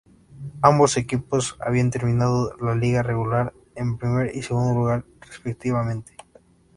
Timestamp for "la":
2.59-2.73